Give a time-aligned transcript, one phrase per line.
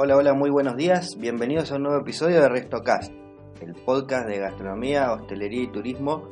[0.00, 1.16] Hola, hola, muy buenos días.
[1.18, 3.12] Bienvenidos a un nuevo episodio de RestoCast,
[3.60, 6.28] el podcast de gastronomía, hostelería y turismo,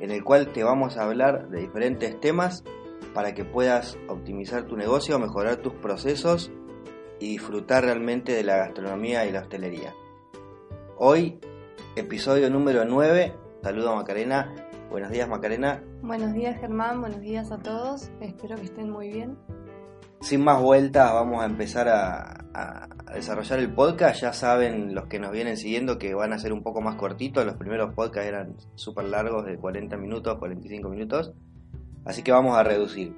[0.00, 2.64] en el cual te vamos a hablar de diferentes temas
[3.12, 6.50] para que puedas optimizar tu negocio, mejorar tus procesos
[7.20, 9.92] y disfrutar realmente de la gastronomía y la hostelería.
[10.96, 11.38] Hoy,
[11.96, 13.34] episodio número 9.
[13.62, 14.50] Saludo a Macarena.
[14.88, 15.84] Buenos días, Macarena.
[16.00, 17.02] Buenos días, Germán.
[17.02, 18.10] Buenos días a todos.
[18.22, 19.36] Espero que estén muy bien.
[20.22, 24.20] Sin más vueltas, vamos a empezar a, a, desarrollar el podcast.
[24.20, 27.44] Ya saben los que nos vienen siguiendo que van a ser un poco más cortitos.
[27.44, 31.32] Los primeros podcasts eran súper largos, de 40 minutos, 45 minutos.
[32.04, 33.16] Así que vamos a reducir.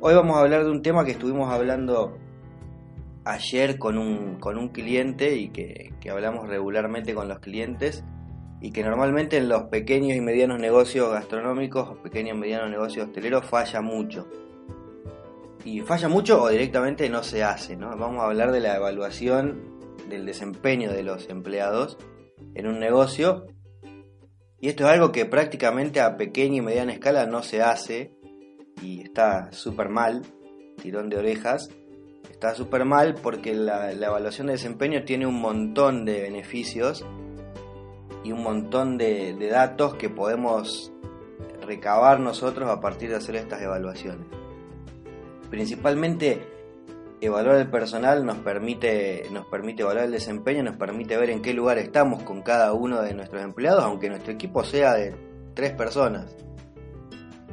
[0.00, 2.18] Hoy vamos a hablar de un tema que estuvimos hablando
[3.24, 8.04] ayer con un, con un cliente y que, que hablamos regularmente con los clientes
[8.60, 13.46] y que normalmente en los pequeños y medianos negocios gastronómicos, pequeños y medianos negocios hosteleros
[13.46, 14.26] falla mucho
[15.64, 17.76] y falla mucho o directamente no se hace.
[17.76, 17.96] ¿no?
[17.96, 21.98] Vamos a hablar de la evaluación del desempeño de los empleados
[22.54, 23.46] en un negocio.
[24.60, 28.14] Y esto es algo que prácticamente a pequeña y mediana escala no se hace
[28.82, 30.22] y está súper mal,
[30.82, 31.68] tirón de orejas.
[32.30, 37.04] Está súper mal porque la, evaluación de desempeño tiene un montón de beneficios
[38.22, 40.92] y un montón de datos que podemos
[41.62, 44.43] recabar nosotros a partir de hacer estas evaluaciones.
[45.54, 46.40] Principalmente
[47.20, 51.54] evaluar el personal nos permite, nos permite evaluar el desempeño, nos permite ver en qué
[51.54, 55.14] lugar estamos con cada uno de nuestros empleados, aunque nuestro equipo sea de
[55.54, 56.36] tres personas.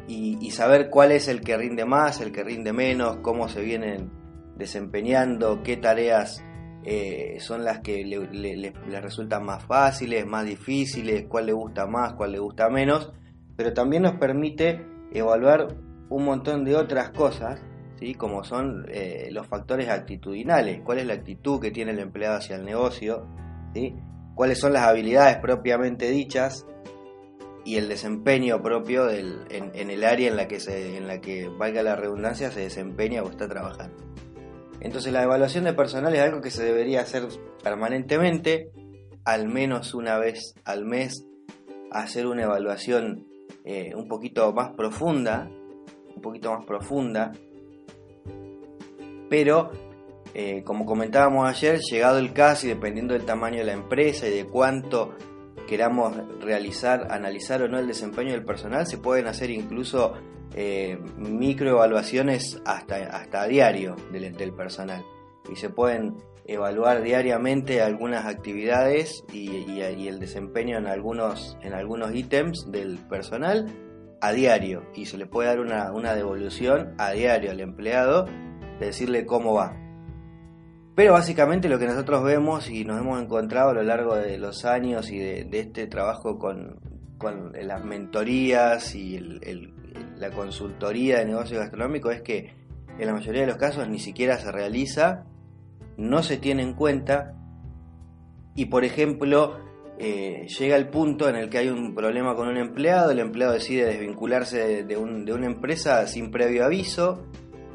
[0.08, 4.10] Y, saber cuál es el que rinde más, el que rinde menos, cómo se vienen
[4.58, 6.44] desempeñando, qué tareas
[6.84, 12.14] eh, son las que le, les resultan más fáciles, más difíciles, cuál le gusta más,
[12.14, 13.14] cuál le gusta menos,
[13.56, 15.68] pero también nos permite evaluar
[16.10, 17.62] un montón de otras cosas
[18.18, 22.56] como son eh, los factores actitudinales, cuál es la actitud que tiene el empleado hacia
[22.56, 23.28] el negocio,
[24.34, 26.66] cuáles son las habilidades propiamente dichas
[27.64, 29.46] y el desempeño propio en,
[29.76, 30.58] el área en la, que
[30.98, 33.96] en la que, valga la redundancia, se desempeña o está trabajando.
[34.80, 37.28] Entonces la evaluación de personal es algo que se debería hacer
[37.64, 38.72] permanentemente,
[39.26, 41.28] al menos una vez al mes,
[41.92, 43.28] hacer una evaluación
[43.64, 45.52] eh, un poquito más profunda,
[46.16, 47.32] un poquito más profunda,
[49.32, 49.72] pero
[50.34, 54.32] eh, como comentábamos ayer, llegado el caso y dependiendo del tamaño de la empresa y
[54.32, 55.16] de cuánto
[55.70, 60.16] queramos realizar, analizar o no el desempeño del personal, se pueden hacer incluso
[60.54, 65.02] eh, microevaluaciones hasta, hasta a diario del, del, personal.
[65.50, 72.14] Y se pueden evaluar diariamente algunas actividades y, y, el desempeño en algunos, en algunos
[72.14, 73.66] ítems del personal
[74.20, 74.84] a diario.
[74.94, 78.26] Y se le puede dar una, una devolución a diario al empleado
[78.82, 79.78] de decirle cómo va.
[80.96, 84.66] Pero básicamente lo que nosotros vemos y nos hemos encontrado a lo largo de los
[84.66, 86.80] años y de, este trabajo con,
[87.54, 89.20] las mentorías y
[90.18, 92.56] la consultoría de negocio gastronómico es que
[92.98, 95.26] en la mayoría de los casos ni siquiera se realiza,
[95.98, 97.36] no se tiene en cuenta
[98.56, 99.60] y por ejemplo
[100.00, 103.54] eh, llega el punto en el que hay un problema con un empleado, el empleado
[103.54, 107.28] decide desvincularse de una empresa sin previo aviso,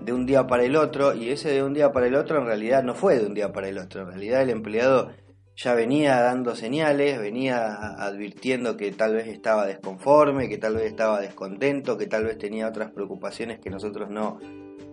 [0.06, 2.46] de un día para el otro y ese de un día para el otro en
[2.46, 5.10] realidad no fue de un día para el otro, en realidad el empleado
[5.56, 11.20] ya venía dando señales, venía advirtiendo que tal vez estaba desconforme, que tal vez estaba
[11.20, 14.38] descontento, que tal vez tenía otras preocupaciones que nosotros no,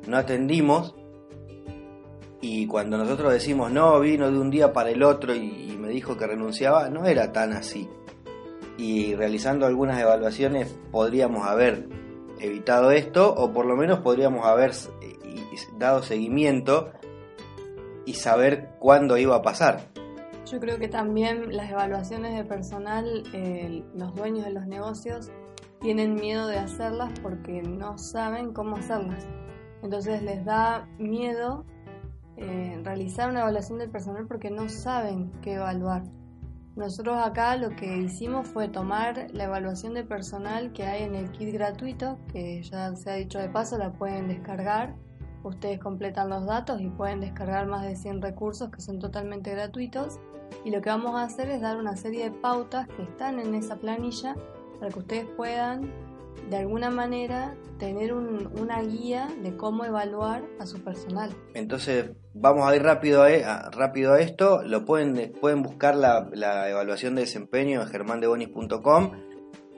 [0.07, 0.95] no atendimos.
[2.39, 5.89] Y cuando nosotros decimos, no, vino de un día para el otro y, y me
[5.89, 7.89] dijo que renunciaba, no era tan así.
[8.77, 11.87] Y realizando algunas evaluaciones podríamos haber
[12.39, 14.73] evitado esto o por lo menos podríamos haber
[15.77, 16.91] dado seguimiento
[18.05, 19.91] y saber cuándo iba a pasar.
[20.45, 25.31] Yo creo que también las evaluaciones de personal, eh, los dueños de los negocios
[25.79, 29.25] tienen miedo de hacerlas porque no saben cómo hacerlas.
[29.81, 31.65] Entonces les da miedo
[32.37, 36.03] eh, realizar una evaluación del personal porque no saben qué evaluar.
[36.75, 41.31] Nosotros acá lo que hicimos fue tomar la evaluación de personal que hay en el
[41.31, 44.95] kit gratuito, que ya se ha dicho de paso, la pueden descargar.
[45.43, 50.19] Ustedes completan los datos y pueden descargar más de 100 recursos que son totalmente gratuitos.
[50.63, 53.55] Y lo que vamos a hacer es dar una serie de pautas que están en
[53.55, 54.35] esa planilla
[54.79, 55.91] para que ustedes puedan
[56.49, 61.31] de alguna manera tener una guía de cómo evaluar a su personal.
[61.53, 64.61] Entonces, vamos a ir rápido a, rápido a esto.
[64.63, 69.11] Lo pueden, pueden buscar la, evaluación de desempeño en germandebonis.com.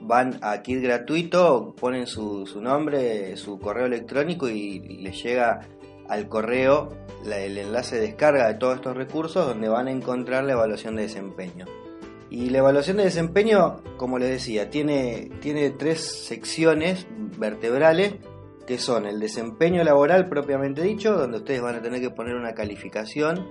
[0.00, 5.60] Van a Kit gratuito, ponen su, su nombre, su correo electrónico y les llega
[6.08, 6.92] al correo
[7.24, 11.02] el enlace de descarga de todos estos recursos donde van a encontrar la evaluación de
[11.02, 11.66] desempeño.
[12.30, 17.06] Y la evaluación de desempeño, como les decía, tiene, tiene tres secciones
[17.38, 18.14] vertebrales
[18.66, 22.52] que son el desempeño laboral propiamente dicho, donde ustedes van a tener que poner una
[22.52, 23.46] calificación,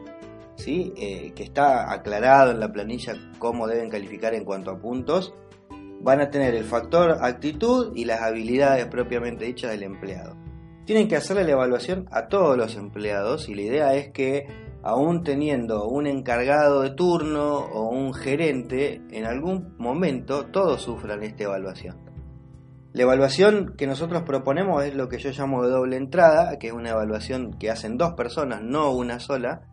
[0.57, 0.93] ¿sí?
[0.97, 5.33] Eh, que está aclarado en la planilla cómo deben calificar en cuanto a puntos.
[6.01, 10.35] Van a tener el factor actitud y las habilidades propiamente dichas del empleado.
[10.85, 14.47] Tienen que hacerle la evaluación a todos los empleados y la idea es que
[14.83, 21.45] aún teniendo un encargado de turno o un gerente, en algún momento todos sufran esta
[21.45, 22.05] evaluación.
[22.93, 26.73] La evaluación que nosotros proponemos es lo que yo llamo de doble entrada, que es
[26.73, 29.63] una evaluación que hacen dos personas, no una sola,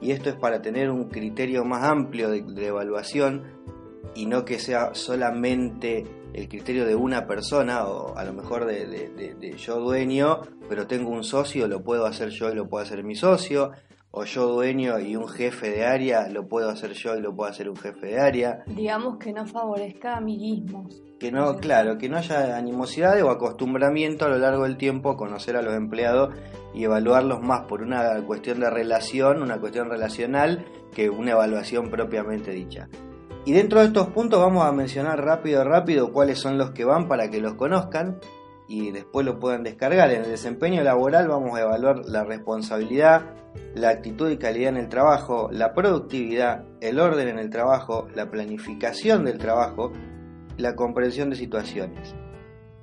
[0.00, 3.44] y esto es para tener un criterio más amplio de, evaluación
[4.14, 8.86] y no que sea solamente el criterio de una persona o a lo mejor de,
[8.86, 13.04] de, yo dueño, pero tengo un socio, lo puedo hacer yo y lo puedo hacer
[13.04, 13.70] mi socio,
[14.16, 17.50] o yo dueño y un jefe de área, lo puedo hacer yo y lo puedo
[17.50, 18.62] hacer un jefe de área.
[18.66, 21.02] Digamos que no favorezca amiguismos.
[21.18, 25.16] Que no, claro, que no haya animosidad o acostumbramiento a lo largo del tiempo a
[25.16, 26.34] conocer a los empleados
[26.74, 32.52] y evaluarlos más por una cuestión de relación, una cuestión relacional, que una evaluación propiamente
[32.52, 32.88] dicha.
[33.46, 37.08] Y dentro de estos puntos vamos a mencionar rápido, rápido cuáles son los que van
[37.08, 38.18] para que los conozcan
[38.68, 40.10] y después lo puedan descargar.
[40.10, 43.34] En el desempeño laboral vamos a evaluar la responsabilidad,
[43.74, 48.30] la actitud y calidad en el trabajo, la productividad, el orden en el trabajo, la
[48.30, 49.92] planificación del trabajo,
[50.56, 52.14] la comprensión de situaciones.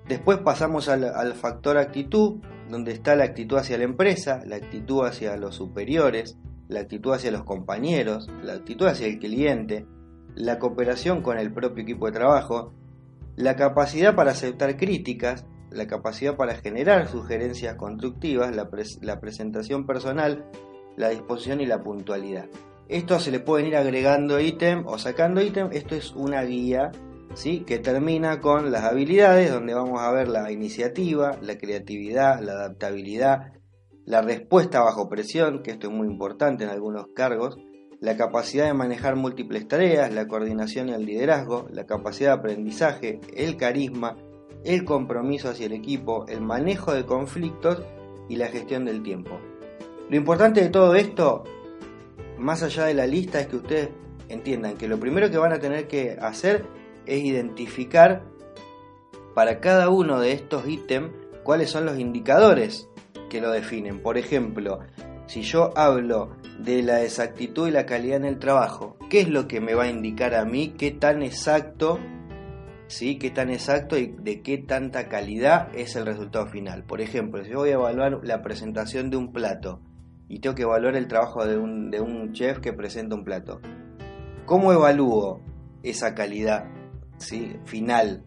[0.07, 5.37] Después pasamos al, factor actitud, donde está la actitud hacia la empresa, la actitud hacia
[5.37, 6.37] los superiores,
[6.67, 9.85] la actitud hacia los compañeros, la actitud hacia el cliente,
[10.35, 12.73] la cooperación con el propio equipo de trabajo,
[13.35, 18.69] la capacidad para aceptar críticas, la capacidad para generar sugerencias constructivas, la,
[19.19, 20.45] presentación personal,
[20.97, 22.45] la disposición y la puntualidad.
[22.89, 25.69] Esto se le pueden ir agregando ítem o sacando ítem.
[25.71, 26.91] Esto es una guía
[27.35, 27.61] ¿sí?
[27.61, 33.53] que termina con las habilidades, donde vamos a ver la iniciativa, la creatividad, la adaptabilidad,
[34.05, 37.57] la respuesta bajo presión, que esto es muy importante en algunos cargos,
[38.01, 43.21] la capacidad de manejar múltiples tareas, la coordinación y el liderazgo, la capacidad de aprendizaje,
[43.35, 44.17] el carisma,
[44.65, 47.83] el compromiso hacia el equipo, el manejo de conflictos
[48.27, 49.39] y la gestión del tiempo.
[50.09, 51.43] Lo importante de todo esto,
[52.39, 53.89] más allá de la lista, es que ustedes
[54.29, 56.65] entiendan que lo primero que van a tener que hacer
[57.05, 58.23] es identificar
[59.35, 61.11] para cada uno de estos ítems
[61.43, 62.89] cuáles son los indicadores
[63.29, 63.99] que lo definen.
[63.99, 64.79] Por ejemplo,
[65.31, 69.47] si yo hablo de la exactitud y la calidad en el trabajo, ¿qué es lo
[69.47, 71.99] que me va a indicar a mí qué tan exacto
[72.87, 73.17] ¿sí?
[73.17, 76.83] qué tan exacto y de qué tanta calidad es el resultado final.
[76.83, 79.79] Por ejemplo, si yo voy a evaluar la presentación de un plato
[80.27, 83.61] y tengo que evaluar el trabajo de un, de un chef que presenta un plato,
[84.45, 85.41] ¿cómo evalúo
[85.81, 86.65] esa calidad
[87.19, 87.55] ¿sí?
[87.63, 88.25] final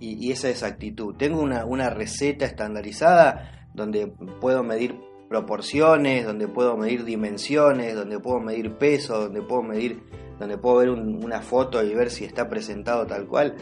[0.00, 1.14] y, esa exactitud?
[1.16, 4.08] ¿Tengo una, una receta estandarizada donde
[4.40, 10.02] puedo medir proporciones, donde puedo medir dimensiones, donde puedo medir peso, donde puedo medir,
[10.38, 13.54] donde puedo ver una foto y ver si está presentado tal cual.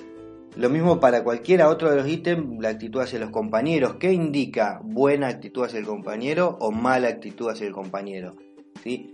[0.56, 3.94] Lo mismo para cualquiera otro de los ítems, la actitud hacia los compañeros.
[4.00, 8.34] ¿Qué indica buena actitud hacia el compañero o mala actitud hacia el compañero?
[8.82, 9.12] ¿Sí?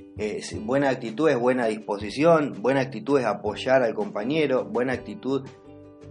[0.65, 5.47] Buena actitud es buena disposición, buena actitud es apoyar al compañero, buena actitud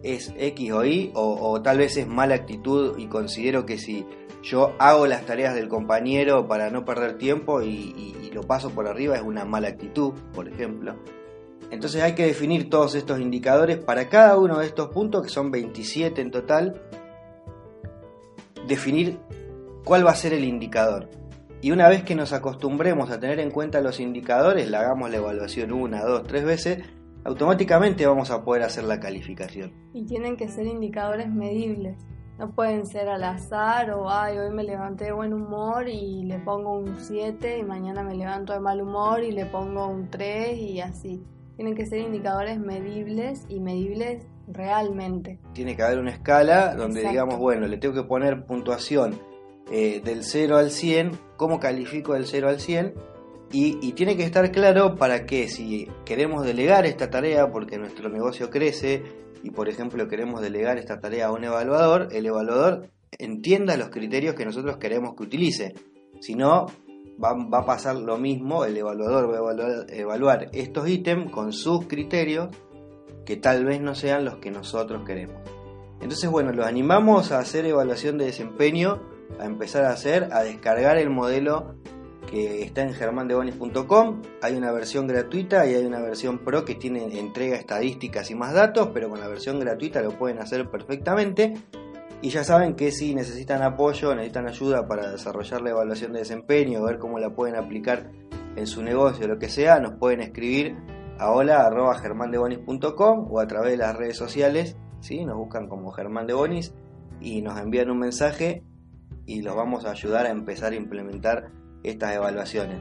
[0.05, 4.05] es X o Y, o, tal vez es mala actitud y considero que si
[4.43, 9.15] yo hago las tareas del compañero para no perder tiempo y lo paso por arriba
[9.15, 10.95] es una mala actitud, por ejemplo.
[11.71, 15.49] Entonces hay que definir todos estos indicadores para cada uno de estos puntos, que son
[15.49, 16.81] 27 en total,
[18.67, 19.17] definir
[19.83, 21.09] cuál va a ser el indicador.
[21.61, 25.17] Y una vez que nos acostumbremos a tener en cuenta los indicadores, la hagamos la
[25.17, 26.83] evaluación una, dos, tres veces,
[27.25, 29.73] automáticamente vamos a poder hacer la calificación.
[29.93, 31.97] Y tienen que ser indicadores medibles.
[32.37, 36.37] No pueden ser al azar o, ay, hoy me levanté de buen humor y le
[36.39, 40.57] pongo un 7 y mañana me levanto de mal humor y le pongo un 3
[40.57, 41.23] y así
[41.55, 45.39] tienen que ser indicadores medibles y medibles realmente.
[45.53, 47.09] Tiene que haber una escala donde Exacto.
[47.09, 49.17] digamos, bueno, le tengo que poner puntuación
[49.71, 52.93] eh, del 0 al 100, cómo califico del 0 al 100,
[53.55, 58.49] y, tiene que estar claro para que si queremos delegar esta tarea, porque nuestro negocio
[58.49, 59.03] crece,
[59.43, 64.35] y por ejemplo queremos delegar esta tarea a un evaluador, el evaluador entienda los criterios
[64.35, 65.73] que nosotros queremos que utilice.
[66.19, 66.65] Si no,
[67.23, 71.53] va, va a pasar lo mismo, el evaluador va a evaluar, evaluar estos ítems con
[71.53, 72.49] sus criterios
[73.25, 75.37] que tal vez no sean los que nosotros queremos.
[76.01, 79.01] Entonces, bueno, los animamos a hacer evaluación de desempeño,
[79.39, 81.75] a empezar a hacer, a descargar el modelo
[82.35, 84.21] está en germandebonis.com.
[84.41, 88.53] Hay una versión gratuita y hay una versión pro que tiene entrega estadísticas y más
[88.53, 91.53] datos, pero con la versión gratuita lo pueden hacer perfectamente.
[92.21, 96.83] Y ya saben que si necesitan apoyo, necesitan ayuda para desarrollar la evaluación de desempeño,
[96.83, 98.11] ver cómo la pueden aplicar
[98.55, 100.75] en su negocio, lo que sea, nos pueden escribir
[101.19, 105.25] a hola.germandebonis.com o a través de las redes sociales, ¿sí?
[105.25, 106.73] nos buscan como Germán de Bonis
[107.21, 108.63] y nos envían un mensaje
[109.25, 111.51] y los vamos a ayudar a empezar a implementar
[111.89, 112.79] estas evaluaciones.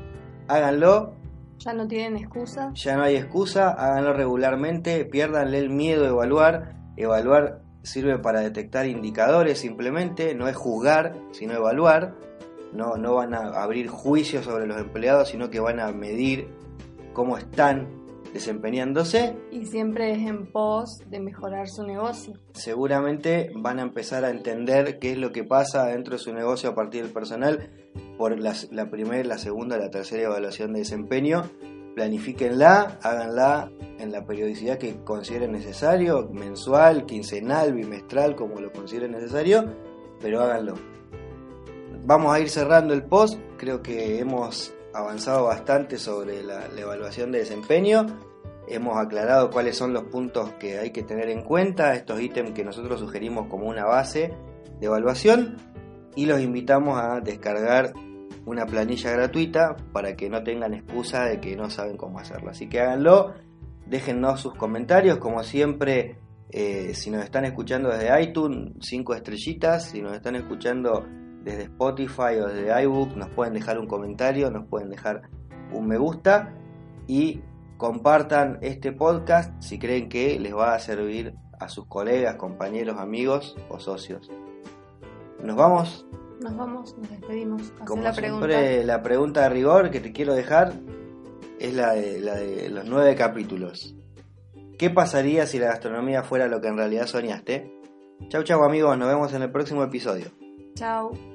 [0.49, 1.15] Háganlo,
[1.59, 2.71] Ya no tienen excusa.
[2.75, 6.75] ya no hay excusa, háganlo regularmente, piérdanle el miedo a evaluar.
[6.97, 12.15] Evaluar sirve para detectar indicadores simplemente, no es juzgar, sino evaluar.
[12.73, 16.49] No, no van a abrir juicios sobre los empleados, sino que van a medir
[17.13, 17.87] cómo están
[18.35, 19.37] desempeñándose.
[19.51, 22.35] Y siempre es en pos de mejorar su negocio.
[22.53, 26.69] Seguramente van a empezar a entender qué es lo que pasa dentro de su negocio
[26.69, 27.71] a partir del personal
[28.19, 31.45] por la, la primera, la segunda, la tercera evaluación de desempeño.
[31.95, 39.65] Planifíquenla, háganla en la periodicidad que consideren necesario, mensual, quincenal, bimestral, como lo consideren necesario,
[40.21, 40.75] pero háganlo.
[42.05, 47.41] Vamos a ir cerrando el post, creo que hemos avanzado bastante sobre la, evaluación de
[47.41, 48.07] desempeño,
[48.69, 52.65] hemos aclarado cuáles son los puntos que hay que tener en cuenta, estos ítems que
[52.65, 54.33] nosotros sugerimos como una base
[54.81, 55.57] de evaluación
[56.15, 57.93] y los invitamos a descargar
[58.47, 62.51] una planilla gratuita para que no tengan excusa de que no saben cómo hacerlo.
[62.51, 63.35] Así que háganlo,
[63.87, 66.19] déjennos sus comentarios, como siempre,
[66.51, 71.05] eh, si nos están escuchando desde iTunes, 5 estrellitas, si nos están escuchando
[71.45, 75.23] desde Spotify o desde iBook, nos pueden dejar un comentario, nos pueden dejar
[75.73, 76.55] un me gusta
[77.07, 77.43] y
[77.77, 83.57] compartan este podcast si creen que les va a servir a sus colegas, compañeros, amigos
[83.69, 84.31] o socios.
[85.43, 86.07] Nos vamos
[86.41, 87.63] Nos vamos, nos despedimos.
[87.63, 88.47] Hacé como la pregunta.
[88.47, 90.73] siempre, la pregunta de rigor que te quiero dejar
[91.59, 93.95] es la de, la de los nueve capítulos.
[94.79, 97.81] ¿Qué pasaría si la gastronomía fuera lo que en realidad soñaste?
[98.29, 100.27] Chau, chau amigos, nos vemos en el próximo episodio.
[100.75, 101.34] Chao.